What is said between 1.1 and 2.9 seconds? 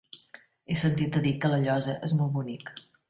a dir que La Llosa és molt bonic.